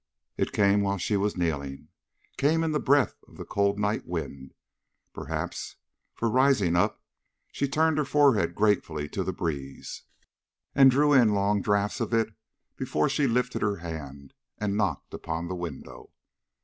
It 0.35 0.51
came 0.51 0.81
while 0.81 0.97
she 0.97 1.15
was 1.15 1.37
kneeling 1.37 1.89
came 2.35 2.63
in 2.63 2.71
the 2.71 2.79
breath 2.79 3.17
of 3.27 3.37
the 3.37 3.45
cold 3.45 3.77
night 3.77 4.07
wind, 4.07 4.55
perhaps; 5.13 5.75
for, 6.15 6.27
rising 6.27 6.75
up, 6.75 7.03
she 7.51 7.67
turned 7.67 7.99
her 7.99 8.03
forehead 8.03 8.55
gratefully 8.55 9.07
to 9.09 9.23
the 9.23 9.31
breeze, 9.31 10.01
and 10.73 10.89
drew 10.89 11.13
in 11.13 11.35
long 11.35 11.61
draughts 11.61 11.99
of 11.99 12.15
it 12.15 12.33
before 12.75 13.09
she 13.09 13.27
lifted 13.27 13.61
her 13.61 13.75
hand 13.77 14.33
and 14.57 14.75
knocked 14.75 15.13
upon 15.13 15.47
the 15.47 15.53
window. 15.55 16.09